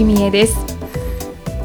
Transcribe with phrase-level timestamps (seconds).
[0.00, 0.56] ちは、生きみえです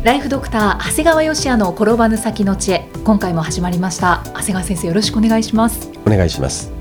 [0.04, 6.72] ライフドクター長谷川芳也の転ばぬ先の知恵今回も始まりました長谷川先生よろしくお願いしますお願いします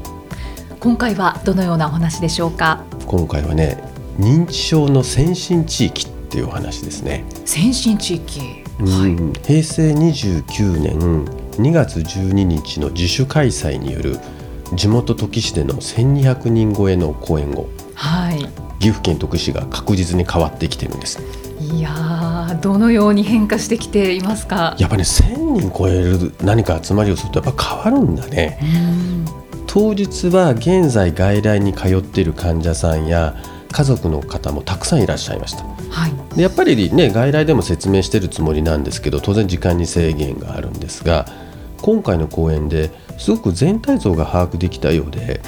[0.80, 3.78] 今回はどのようなお話でしょうか今回はね
[4.18, 8.40] 認知症の先進地域っていうお話ですね、先進地域
[8.80, 11.24] うん平成29年
[11.62, 14.18] 2月12日の自主開催による
[14.74, 24.76] 地元土岐市での1200人超えの講演後はい岐阜県土岐市が確実に変わってきてるんですいやーどのように変化してきていますか？
[24.78, 28.58] やっぱり、ね、1000人超える何か集まりをするとやっぱ変わるんだね。
[28.62, 29.24] うん。
[29.66, 33.34] 当日は現在外来に通っている患者さんや
[33.72, 35.64] 家族の方もたくさんいらっしゃいました。
[35.64, 36.36] はい。
[36.36, 41.26] でやっぱりね外来でも説明してるつもりなんですけど当然時間に制限があるんですが
[41.80, 45.40] 今回の講演ですごく全体像が把握できたようで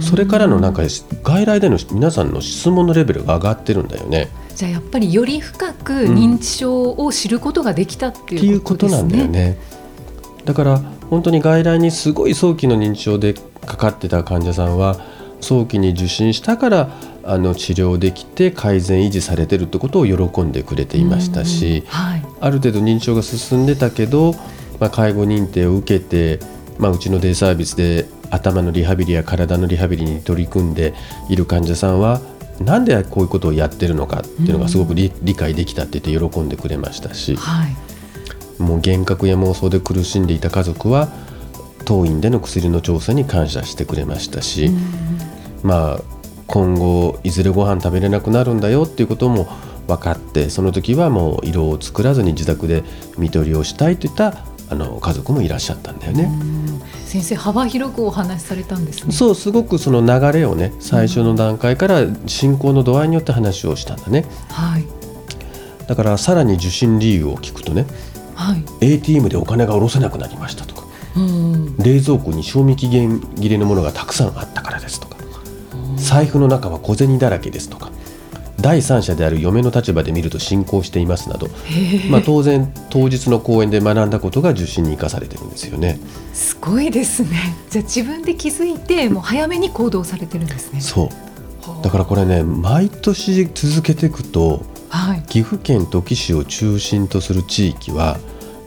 [0.00, 0.82] それからのなんか
[1.22, 4.28] 外来での皆さんの質問のレベルが上がってるんだよね。
[4.58, 9.18] じゃあやっぱりより深く認知症を知ることができたっていいううここととですね。
[9.18, 9.58] なんだよね。
[10.44, 10.78] だから
[11.10, 13.34] 本当に外来にすごい早期の認知症で
[13.64, 14.98] かかってた患者さんは
[15.40, 16.90] 早期に受診したから
[17.22, 24.32] あの治療できて改善維持されてるってことを喜んでくれていましたし、うんはいある程度認知症が進んでたけど、
[24.80, 26.44] まあ、介護認定を受けて、
[26.78, 30.94] まあ、うちのデイサービスで頭のリハビリや体のリハビリに取り組んで
[31.28, 32.20] いる患者さんは
[32.60, 37.88] なんでこういうことをやってるのかっていうのがすごく理,、理解できたって言って喜んでくれましたしはい。
[38.60, 41.08] もう幻覚や妄想で苦しんでいた家族は
[41.84, 44.70] 当院での薬の調査に感謝してくれましたし、
[45.62, 46.00] まあ
[46.46, 49.46] 今後いずれご飯食べれなくなるんだよっていうことも
[49.86, 52.84] 分かってその時はもう色を作らずに自宅で
[53.16, 56.24] 看取りをしたいといったあの家族もいらっしゃったんだよね。
[56.24, 56.67] うん
[57.08, 59.12] 先生幅広くお話しされたんですね。
[59.12, 64.26] そうすごくその流れをね最初の段階から進行の度合いによって話をしたんだね。
[64.50, 64.84] はい。
[65.86, 67.86] だからさらに受診理由を聞くとね
[68.34, 68.64] はい。
[68.82, 70.86] ATM でお金が下ろせなくなりましたとか
[71.16, 71.76] うん。
[71.78, 75.16] 冷蔵庫に賞味期限切れのものがたくさんあったからですとか
[75.96, 77.90] 財布の中は小銭だらけですとか
[78.60, 81.48] 第三者である嫁の立場で見ると進行していますなど、
[82.10, 86.00] まあ、当然当日の講演で学んだことが受診に生かされてるんですよね。
[86.32, 87.54] すごいですね。
[87.70, 90.80] じゃあ自分で気づいてもう早めに行動されてるんですね。
[90.80, 91.08] そう
[91.82, 98.18] だからこれね毎年続けていくとはい岐阜県土岐市を中心とする地域は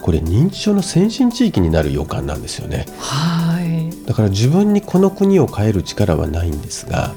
[0.01, 2.85] これ認知症の先進地域になる予感なんですよね。
[2.99, 7.13] はいだから自分にこの国を変える力はないんですが、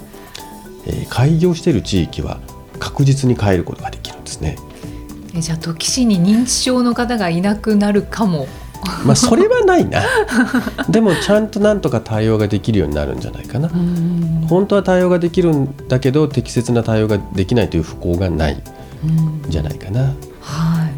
[0.86, 2.40] えー開業している地域は
[2.84, 4.56] 確実に変えることができるんですね。
[5.34, 8.46] えじゃあ土岐市に認知症の方がいなくなるかも。
[9.06, 10.02] まあそれはないな。
[10.90, 13.70] でもちゃんとなんとか対応ができるようになるんじゃないかな。
[13.72, 18.62] うん本当は対応ができるんだけど適切な対応ができないという不幸がないん
[19.04, 20.12] うんじゃないかな。
[20.40, 20.92] はい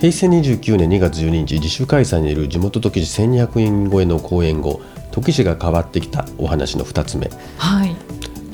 [0.00, 4.80] 平成29年2月12日自主開催による地元土岐市1200円超えの講演後
[5.12, 7.95] 土岐市が変わってきたお話の2つ目はい。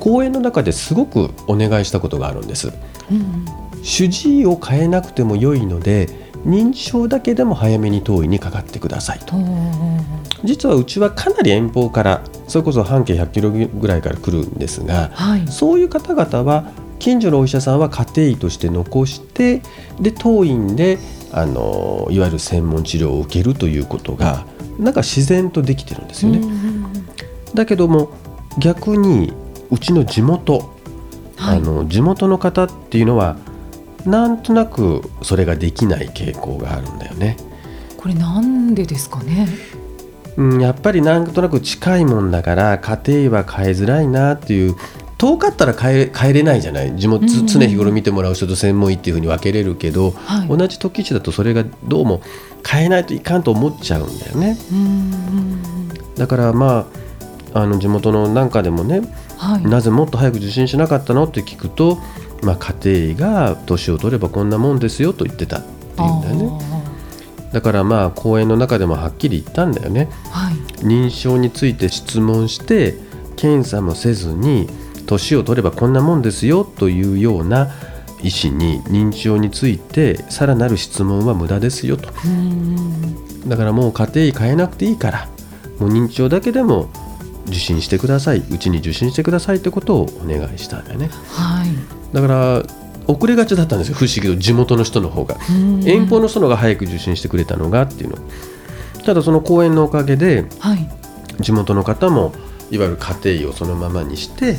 [0.03, 2.73] 講演の中ですごくお願いしたことがあるんです。
[3.11, 3.47] うん
[3.85, 6.09] 主治医を変えなくても良いので
[6.47, 9.37] 認知症だけでも早めに当院にかかってくださいと。
[9.37, 10.01] うん
[10.45, 15.47] 実はうちはかなり遠方からそれこそ半径100キロぐらいから来るんですがはい。
[15.47, 16.65] そういう方々は
[16.99, 19.62] 近所のお医者さんは家庭医として残して
[20.01, 20.99] で当院で
[21.33, 24.47] あのいわゆる専門治療を受けるということが
[24.81, 26.39] なんか自然とできてるんですよね。
[26.39, 26.85] うん。
[27.55, 28.11] だけども
[28.59, 29.32] 逆に
[29.73, 30.59] うちの地元、
[31.37, 33.37] はいあの地元の方っていうのは
[34.07, 37.37] なんとなくそれができない傾向があるんだよね。
[37.97, 39.49] これなんでですかね？
[40.37, 44.77] うん、やっぱりなんとなく近いもんだから家庭医は変えづらいなっていう
[45.19, 46.97] 遠かったら変え変えれないじゃない？
[46.97, 50.49] 地元、うんうん常日頃見てもらう人と専門医っていうふうに分けれるけど、はい。
[50.49, 52.23] 同じ時地だとそれがどうも
[52.67, 56.87] 変えないといかんと思っちゃうんだよねうんだからま
[57.55, 59.03] ああの地元のなんかでもね
[59.43, 59.62] はい。
[59.62, 61.25] なぜもっと早く受診しなかったの？
[61.25, 61.99] って聞くと、
[62.43, 66.83] まあ、家庭医が年を取ればこんなもんですよと言ってたっていうんだよね。
[67.53, 70.09] だからまあ講演の中でもはっきり言ったんだよね。
[70.31, 70.55] はい。
[70.85, 72.94] 認知症について質問して
[73.35, 74.69] 検査もせずに
[75.06, 77.71] 年を取ればこんなもんですよというような
[78.23, 82.09] 医師に認知症についてさらなる質問は無駄ですよと。
[83.49, 85.29] だからもう家庭医変えなくていいから
[85.81, 86.88] もう認知症だけでも
[87.47, 88.43] 受診してください。
[88.50, 91.11] うちに受診してくださいってことをお願いしたんだよね。
[91.29, 92.15] はい。
[92.15, 92.62] だから
[93.06, 95.37] 遅れがちだったんですよ不思議と地元の人の方が。
[95.85, 98.19] 遠方の人の方が早く受診してくれたのがっていうの。
[99.05, 100.89] ただその講演のおかげではい。
[101.41, 102.33] 地元の方も
[102.71, 104.56] いわゆる家庭医をそのままにして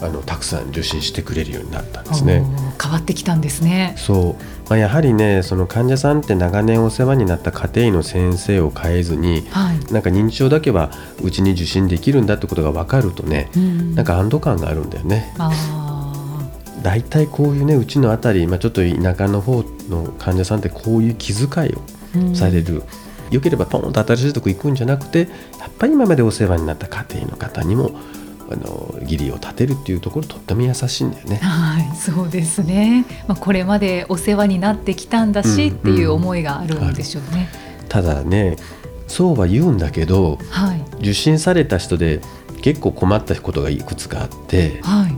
[0.00, 2.44] あのたくさん受診してくれるようになったんですね。
[2.80, 3.94] 変わってきたんですね。
[3.96, 9.92] そう、まあ、やはりねその患者さんって長年お世話になった家庭医の先生を変えずにはい。
[9.92, 10.90] なんか認知症だけは
[11.22, 13.94] うちに受診できるんだってことが分かるとねうん。
[13.94, 15.34] なんか安堵感があるんだよね。
[15.38, 15.50] あ
[16.82, 22.82] 大体こういうねうちのあたり、まあ、ちょっと田舎の方の患者さんってこういう気遣いをされる、
[23.30, 25.28] よければポンと新しいとこ行くんじゃなくて
[25.58, 27.90] やっぱり今までお世話になった家庭の方にも
[28.50, 31.36] あの義理を立てるっていうところとっても優しいんだよね。
[31.36, 33.04] はい、そうですね。
[33.26, 37.48] まあ、これまでお世話になってきたんだし、うんっていう思いがあるんでしょうね。
[37.88, 38.56] ただね
[39.06, 42.20] そうは言うんだけどはい、受診された人で
[42.60, 45.14] 結構困ったことがいくつかあってはい、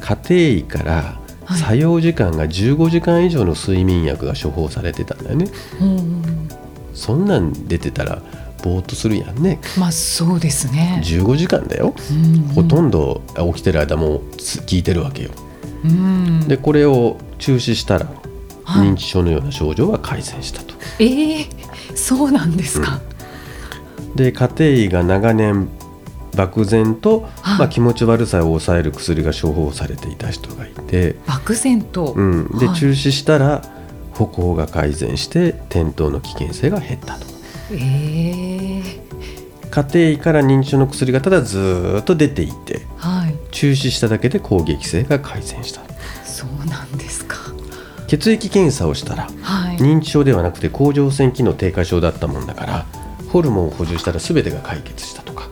[0.00, 5.46] 家庭医からはい作用時間が15時間以上の睡眠薬が処方されてたんだよね。
[5.80, 6.48] うん、
[6.94, 8.22] そんなん出てたら
[8.64, 9.60] ぼーっとするやんね。
[9.78, 11.02] まあ、そうですね。
[11.04, 12.42] 15時間だよ、うん。
[12.54, 13.20] ほとんど
[13.52, 15.30] 起きてる間もつ聞いてるわけよ。
[15.84, 18.06] うん、でこれを中止したら
[18.64, 18.88] はい。
[18.88, 21.46] 認知症のような症状は改善したと、ええ
[21.94, 23.00] そうなんですか。
[24.14, 25.68] で家庭医が長年
[26.34, 27.58] 漠然と、はい。
[27.58, 32.14] まあ、気持ち悪さを抑える薬が処方されていた人がいて、漠然と。
[32.16, 32.76] うん、で、はい。
[32.76, 33.62] 中止したら
[34.14, 37.33] 歩行が改善して転倒の危険性が減ったと
[37.72, 39.04] ええ
[39.70, 45.80] 家庭医から認知症の薬がただずーっと出ていてはい、中止しただけで攻撃性が改善した
[46.24, 47.36] そうなんですか。
[48.06, 49.76] 血液検査をしたらはい。
[49.78, 52.86] 認知症ではなくて甲状腺機能低下症だったもんだから
[53.30, 55.48] ホルモンを補充したら全てが解決したとか、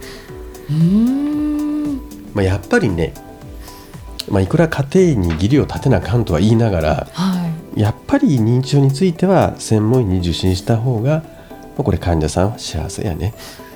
[0.70, 1.96] うーん、
[2.32, 3.12] まあ、やっぱりね、
[4.28, 7.80] まあ、いくら家庭医に義理を立てなあかんとは言いながらはい。
[7.80, 11.41] やっぱり認知症については専門医に受診した方が、まあ、
[11.76, 13.34] これ患者さんは幸せやね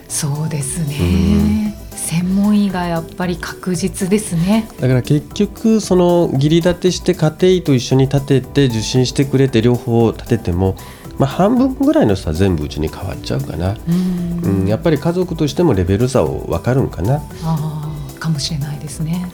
[0.09, 1.77] そうですね。
[1.91, 4.69] 専門医がやっぱり確実ですね。
[4.81, 10.77] だから結局その義理立てして家庭医と一緒に立てて受診してくれて両方立てても、
[11.19, 19.29] まあ、半分ぐらいの人は全部うちに変わっちゃうかな、うんうん、やっぱり家族としてもレベル差を分かるんかなああ、かもしれないですね。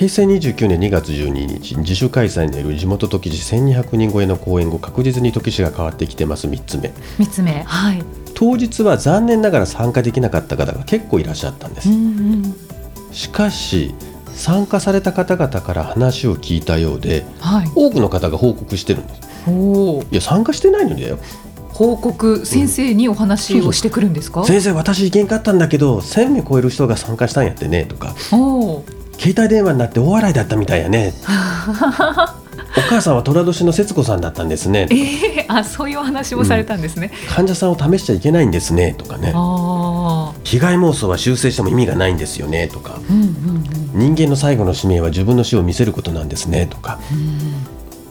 [0.00, 8.02] 平成29年2月12日自主開催による地元時市1200人超えの公演後確実に時市が変わってきてます3つ目三つ目、はい。
[8.34, 11.98] 当日は残念ながら参加できなかった方が結構いらっしゃったんです、うんう
[12.36, 12.54] ん。
[13.12, 13.94] しかし
[14.32, 17.70] 参加された方々から話を聞いたようではい。
[17.74, 19.20] 多くの方が報告してるんです
[19.50, 20.02] おお。
[20.10, 21.18] いや参加してないのにだよ
[21.68, 24.46] 報告先生にお話をしてくるんですか？
[24.46, 28.84] 先生私行けんかったんだけど1000名超える人が参加したんやってねとかおお。
[29.20, 31.12] 携帯電話になって大笑いだったみたいやね。
[32.78, 34.86] お母さんは寅年の節子さんだったんですね。
[34.90, 37.10] ええあ、そういうお話もされたんですね。
[37.28, 38.94] 患者さんを試しちゃいけないんですね。
[38.96, 39.32] とかね。
[39.34, 40.32] ああ。
[40.44, 42.68] 被害妄想は修正しても意味がないんですよね。
[42.68, 42.98] とか。
[43.10, 46.66] うんうん人間の最後の使命は自分の死を見せることなんですね。
[46.70, 46.98] とか。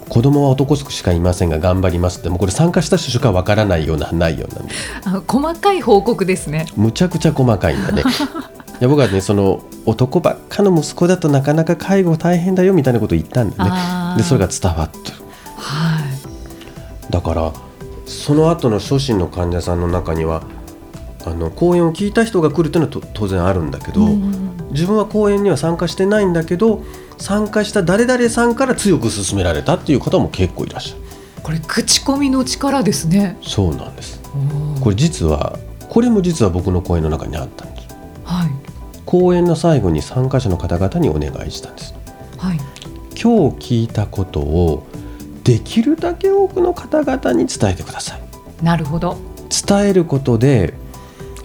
[0.10, 2.20] 子供は男しかいませんが頑張ります。
[2.20, 4.74] ってもうこれ参加した人しかわからないような内容なんで
[5.06, 5.16] うん。
[5.16, 6.66] あ、細かい報告ですね。
[6.76, 8.04] むちゃくちゃ細かいんだね
[8.80, 14.18] いや僕はねその男ばっかの息子だとなかなか介護大変だよみたいなことを言ったんだね。
[14.18, 15.18] でそれが伝わってる
[15.58, 16.00] は
[17.10, 17.12] い。
[17.12, 17.54] だから
[18.06, 20.44] その後の初診の患者さんの中には
[21.26, 26.84] あの講演を聞いた人が来るっていうのはと当然あるんだけど、うん自分は講演には参加してないんだけど
[27.18, 31.02] 参加した誰々さんから強く勧められたっていう方も結構いらっしゃる。
[31.42, 33.36] これ口コミの力ですね。
[33.42, 34.22] そうなんです。
[34.80, 35.58] これ実は
[35.90, 37.74] これも実は僕の講演の中にあったん
[39.10, 41.96] 講演の最後に参加者の方々にお願いしたんです。
[42.38, 42.58] はい。
[43.20, 44.86] 今日聞いたことを
[45.44, 48.22] できるだけ多くの方々に伝えてください。
[48.64, 49.18] なるほど。
[49.68, 50.76] 伝えることで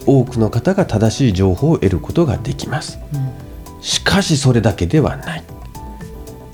[0.04, 2.99] 多くの方が正しい情報を得ることができます。
[3.14, 3.33] うん。
[3.80, 5.44] しかしそれだけではない。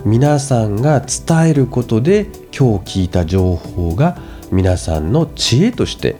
[0.05, 2.27] 皆さんが伝えることで
[2.57, 4.17] 今日聞いた情報が
[4.53, 6.19] 皆さんの知恵として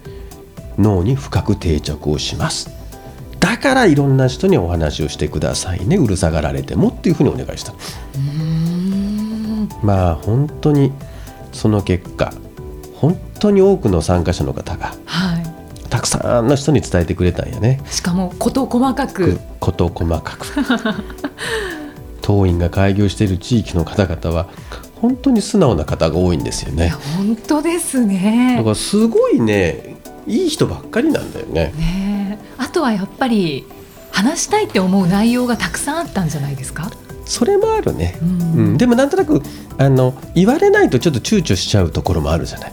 [0.79, 2.80] 脳に深く定着をします
[3.51, 5.97] だからいろんな人にお話をしてくださいね。
[5.97, 7.75] うるさがられてもっていうふうにお願いした。
[9.83, 10.93] まあ本当に
[11.51, 12.33] その結果
[12.95, 15.43] 本当に多くの参加者の方がはい。
[15.83, 17.81] たたくさんの人に伝えてくれたんやね。
[17.91, 19.41] しかも事細かく。
[19.59, 20.47] 事細かく。
[22.23, 24.47] 当院が開業している地域の方々は
[25.01, 26.91] 本当に素直な方が多いんですよね。
[27.17, 28.55] 本当ですね。
[28.59, 29.97] だからすごいね
[30.29, 31.73] いい人ばっかりなんだよね。
[31.77, 32.10] ねあ
[32.71, 33.67] とはやっぱり
[34.11, 36.91] 話したいって思う内容がたくさんあったんじゃないですか？
[37.27, 38.29] それもあるね、うん。
[38.31, 38.79] うん。
[38.79, 39.43] でもなんとなく
[39.79, 42.73] あの言われないとちょっと躊躇しちゃうところもあるじゃない？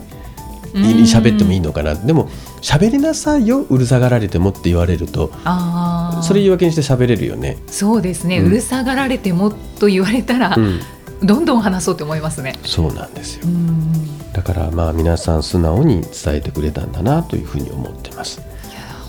[1.02, 1.94] 喋ってもいいのかな？
[1.94, 2.28] でも
[2.60, 10.80] 喋りなさいようるさがられてもって言われるとああそれ言い訳にして喋れるよね、そうですね、ううんるさがられてもと言われたら、うん、
[11.22, 12.54] どんどん話そうと思いますね。
[12.64, 13.46] そうなんですよ。
[13.46, 14.32] うん。
[14.32, 18.40] だからまあ皆さん素直に伝えてくれたんだなというふうに思ってます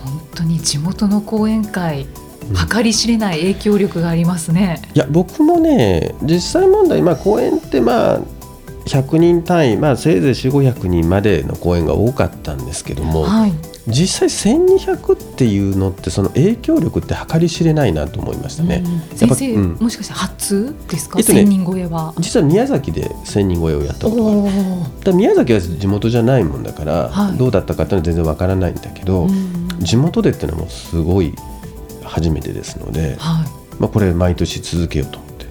[0.04, 4.82] 本当に地元の講演会うん計り知れない影響力がありますね。
[4.96, 8.20] いや僕もね実際問題、まあ、公演ってまあ
[8.86, 13.54] 100人単位、まあ、せいぜい4 5 0 0人までの公演が多かったんですけども、はい。
[13.88, 18.84] 実際1200っていうのってその影響力って計り知れないなと思いましたね。
[18.86, 21.20] うんやっぱ先生、うんもしかして初ですか？
[21.20, 22.14] えっとね千人超えは。
[22.20, 24.52] 実は宮崎で1000人超えをやったことがある。
[25.04, 31.34] だ宮崎は地元じゃないもんだから、はいどうだったかっていうのは全然わからないんだけど、うん地元でっていうのはもうすごい
[32.04, 33.46] 初めてですので、は
[33.80, 35.46] まあ、これ毎年続けようと思って。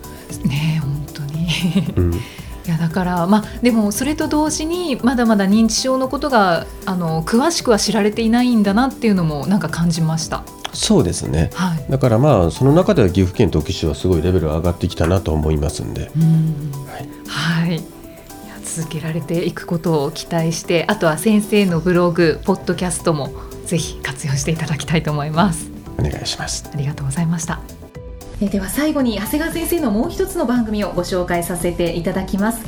[0.45, 0.49] い。
[0.49, 1.49] ねえ本当に。
[1.97, 2.15] うん
[2.69, 10.43] いやだからまあでもそれと同時にまだまだ認知症のことがあの詳しくは知られていないんだなっていうのもなんか感じました。
[10.75, 11.91] そうですねはい。
[11.91, 17.83] だからまあその中では岐阜県と岐阜市はすごいレベルが上がってきたなと思いますんで、うんはい、はい。
[18.63, 23.33] 続けられていくことを期待して、あとは先生のブログ、ポッドキャストも
[23.69, 25.71] ぜひ活用していただきたいと思います。
[25.99, 26.69] お願いします。
[26.73, 27.61] ありがとうございました。
[28.41, 32.65] えでは最後に長谷川先生のもう一つの番組をご紹介させていただきます。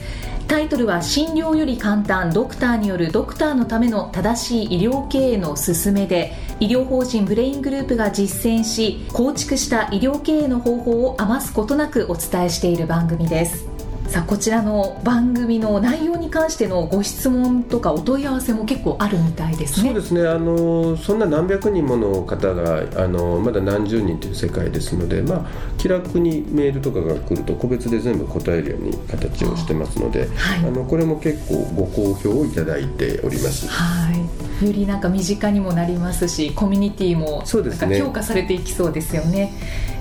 [0.47, 13.64] タイトルは診療より簡単ドクターによるドクターのための正しい医療経営の勧めで医療法人ブレイングループが実践し構築した医療経営の方法を余すことなくお伝えしている番組です
[14.11, 19.90] さあこちらの番組の内容に関してのご質問とかお問い合わせも結構あるみたいですね。
[19.90, 20.26] そうですね。
[20.26, 25.47] あのそんな何百人もの方があのまだ何十人という世界ですので、まあ、
[25.79, 30.59] 気楽にメールとかが来ると個別で全部答えるように形をしてますのではい。
[30.59, 33.69] あのこれも結構ご好評をいただいております。
[33.69, 34.19] はい、
[34.67, 37.43] よりなんか身近にもなりますしコミュニティも
[37.87, 39.52] なんか強化されていきそうですよね。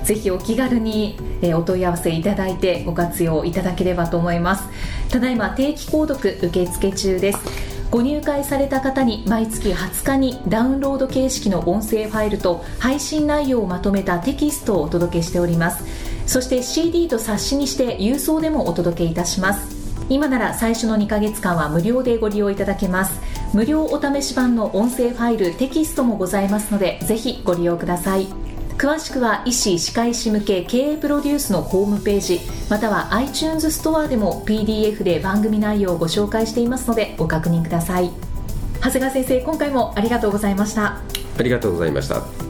[0.04, 4.64] ぜひお気軽に、えーお問い合わせいただいてご活用いただければと思います。
[5.10, 7.38] ただいま定期購読受付中です。
[7.90, 15.84] ご入会された方に毎月20日にダウンロード形式の音声ファイルと配信内容をまとめたテキストをお届けしております。
[16.26, 19.80] そして CD と冊子にして郵送でもお届けいたします。
[20.10, 23.20] 今なら最初の2ヶ月間は無料でご利用いただけます
[23.52, 28.26] 無料お試し版の音声ファイルテキストもございますのでぜひご利用ください。
[28.78, 32.40] 詳しくは医師・歯科医師向け経営プロデュースのホームページ
[32.70, 38.10] または iTunes ストアでも PDF で番組内容をご紹介していますのでご確認ください。
[38.82, 41.00] 長谷川先生今回もありがとうございました。
[41.38, 42.49] ありがとうございました。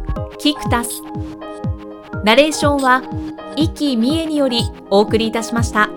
[0.41, 1.03] キクタス
[2.23, 3.03] ナレーションは
[3.55, 5.87] 生きみえによりお送りいたしました。